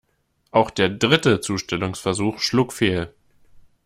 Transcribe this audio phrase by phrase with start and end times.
[0.49, 3.13] Auch der dritte Zustellungsversuch schlug fehl.